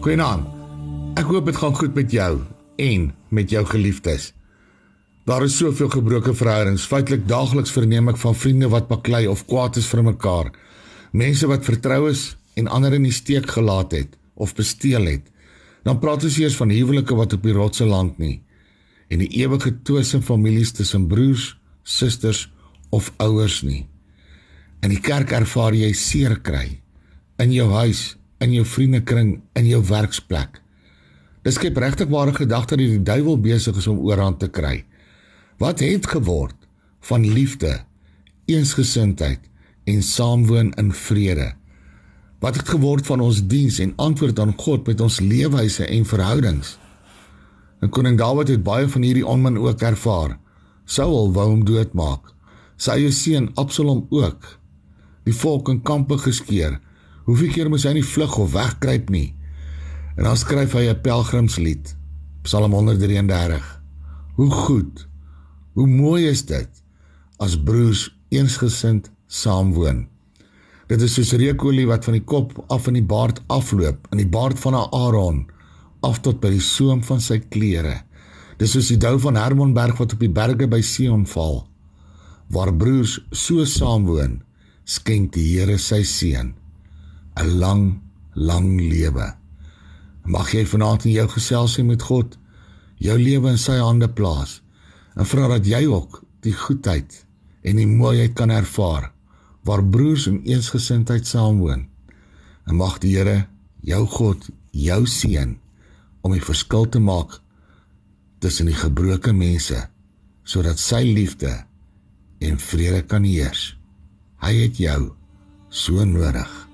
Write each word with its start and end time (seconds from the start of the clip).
Goeienaand. 0.00 0.46
Ek 1.20 1.28
hoop 1.28 1.44
dit 1.50 1.56
gaan 1.60 1.74
goed 1.76 1.92
met 1.92 2.08
jou 2.08 2.38
en 2.80 3.02
met 3.28 3.50
jou 3.52 3.60
geliefdes. 3.68 4.30
Daar 5.28 5.44
is 5.44 5.58
soveel 5.60 5.90
gebroke 5.92 6.32
verhoudings. 6.32 6.86
Feitelik 6.88 7.26
daagliks 7.28 7.74
verneem 7.74 8.08
ek 8.08 8.16
van 8.22 8.32
vriende 8.32 8.70
wat 8.72 8.88
baklei 8.88 9.26
of 9.28 9.42
kwaad 9.50 9.76
is 9.76 9.90
vir 9.92 10.00
mekaar. 10.06 10.48
Mense 11.12 11.44
wat 11.50 11.68
vertrou 11.68 12.06
is 12.08 12.22
en 12.56 12.70
ander 12.72 12.96
in 12.96 13.04
die 13.04 13.12
steek 13.12 13.52
gelaat 13.52 13.92
het 13.92 14.16
of 14.40 14.54
besteel 14.56 15.04
het. 15.04 15.26
Dan 15.84 16.00
praat 16.00 16.24
ons 16.24 16.38
eers 16.40 16.56
van 16.56 16.72
huwelike 16.72 17.18
wat 17.18 17.36
op 17.36 17.44
die 17.44 17.56
rotse 17.58 17.84
land 17.84 18.16
nie 18.22 18.38
en 19.12 19.20
die 19.20 19.28
ewige 19.42 19.74
twis 19.84 20.14
in 20.16 20.24
families 20.24 20.72
tussen 20.72 21.10
broers, 21.10 21.58
susters 21.84 22.46
of 22.88 23.12
ouers 23.20 23.60
nie. 23.66 23.84
In 24.80 24.94
die 24.94 25.02
kerk 25.04 25.36
ervaar 25.36 25.76
jy 25.76 25.92
seer 25.92 26.38
kry 26.40 26.78
in 27.42 27.52
jou 27.52 27.68
huis, 27.82 28.14
in 28.40 28.54
jou 28.56 28.64
vriendekring, 28.64 29.38
in 29.54 29.68
jou 29.68 29.82
werksplek. 29.84 30.60
Dis 31.44 31.56
skep 31.56 31.78
regtig 31.80 32.10
ware 32.12 32.34
gedagte 32.36 32.76
dat 32.76 32.84
die 32.84 33.02
duiwel 33.04 33.38
besig 33.40 33.76
is 33.76 33.88
om 33.88 34.00
oorhand 34.04 34.40
te 34.40 34.48
kry. 34.48 34.82
Wat 35.60 35.80
het 35.84 36.08
geword 36.08 36.56
van 37.08 37.24
liefde, 37.24 37.80
eensgesindheid 38.48 39.40
en 39.88 40.02
saamwoon 40.02 40.72
in 40.80 40.92
vrede? 40.92 41.52
Wat 42.40 42.56
het 42.56 42.68
geword 42.68 43.06
van 43.06 43.20
ons 43.20 43.42
diens 43.46 43.78
en 43.84 43.92
antwoord 43.96 44.38
aan 44.40 44.54
God 44.56 44.86
met 44.88 45.00
ons 45.00 45.20
leefwyse 45.20 45.84
en 45.84 46.06
verhoudings? 46.08 46.78
En 47.80 47.88
koning 47.88 48.18
Dawid 48.18 48.48
het 48.48 48.64
baie 48.64 48.88
van 48.88 49.04
hierdie 49.04 49.26
onmin 49.26 49.58
ook 49.60 49.80
ervaar. 49.80 50.38
Saul 50.84 51.32
wou 51.32 51.48
hom 51.48 51.64
doodmaak. 51.64 52.32
Sy 52.80 52.96
eie 52.96 53.12
seun 53.12 53.50
Absalom 53.60 54.06
ook. 54.08 54.46
Die 55.28 55.36
volk 55.36 55.68
in 55.68 55.82
kampe 55.84 56.16
geskeur. 56.20 56.78
Hoeveel 57.28 57.52
keer 57.52 57.68
moes 57.68 57.84
hy 57.84 57.92
nie 57.98 58.06
vlug 58.06 58.38
of 58.40 58.54
wegkruip 58.54 59.10
nie? 59.12 59.34
En 60.16 60.24
dan 60.24 60.36
skryf 60.36 60.72
hy 60.76 60.88
'n 60.88 61.00
pelgrimslied. 61.00 61.96
Psalm 62.42 62.72
133. 62.72 63.80
Hoe 64.36 64.50
goed 64.50 65.08
Hoe 65.72 65.86
mooi 65.86 66.26
is 66.28 66.44
dit 66.44 66.68
as 67.38 67.56
broers 67.62 68.10
eensgesind 68.28 69.10
saamwoon. 69.26 70.08
Dit 70.88 71.00
is 71.00 71.14
soos 71.14 71.32
reukolie 71.32 71.86
wat 71.86 72.04
van 72.04 72.12
die 72.18 72.24
kop 72.24 72.64
af 72.68 72.86
in 72.86 72.94
die 72.94 73.06
baard 73.06 73.40
afloop, 73.46 74.08
in 74.10 74.18
die 74.18 74.28
baard 74.28 74.58
van 74.58 74.74
Aaron 74.74 75.46
af 76.02 76.20
tot 76.20 76.40
by 76.40 76.50
die 76.50 76.60
soem 76.60 77.02
van 77.02 77.20
sy 77.20 77.38
klere. 77.38 78.02
Dis 78.58 78.72
soos 78.72 78.88
die 78.88 78.98
dou 78.98 79.18
van 79.18 79.36
Hermonberg 79.36 79.96
wat 79.96 80.12
op 80.12 80.20
die 80.20 80.32
berge 80.32 80.66
by 80.68 80.80
Sion 80.80 81.26
val. 81.26 81.68
Waar 82.48 82.74
broers 82.74 83.20
so 83.30 83.64
saamwoon, 83.64 84.42
skenk 84.84 85.32
die 85.32 85.46
Here 85.54 85.78
sy 85.78 86.02
seën 86.02 86.59
'n 87.40 87.58
lang, 87.58 88.00
lang 88.34 88.80
lewe. 88.80 89.34
Mag 90.24 90.52
jy 90.52 90.66
vanaand 90.66 91.04
in 91.04 91.12
jou 91.12 91.28
geselsie 91.28 91.84
met 91.84 92.02
God 92.02 92.38
jou 93.00 93.16
lewe 93.18 93.50
in 93.50 93.58
sy 93.58 93.78
hande 93.80 94.08
plaas 94.08 94.60
en 95.16 95.26
vra 95.26 95.48
dat 95.48 95.66
jy 95.66 95.86
ook 95.88 96.20
die 96.44 96.52
goedheid 96.52 97.24
en 97.62 97.80
die 97.80 97.88
mooiheid 97.88 98.34
kan 98.36 98.50
ervaar 98.50 99.10
waar 99.64 99.84
broers 99.84 100.26
in 100.26 100.42
eensgesindheid 100.44 101.26
saamwoon. 101.26 101.88
En 102.66 102.76
mag 102.76 102.98
die 103.00 103.16
Here 103.16 103.46
jou 103.80 104.06
God 104.06 104.48
jou 104.70 105.06
seën 105.06 105.56
om 106.20 106.32
die 106.36 106.44
verskil 106.44 106.88
te 106.88 107.00
maak 107.00 107.40
tussen 108.40 108.68
die 108.68 108.76
gebroke 108.76 109.32
mense 109.32 109.88
sodat 110.44 110.80
sy 110.80 111.02
liefde 111.04 111.52
en 112.40 112.58
vrede 112.58 113.04
kan 113.04 113.24
heers. 113.24 113.74
Hy 114.40 114.54
het 114.64 114.80
jou 114.80 115.12
so 115.68 116.04
nodig. 116.04 116.69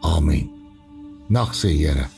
Amen. 0.00 0.50
Nag 1.28 1.54
se 1.54 1.68
Here 1.68 2.17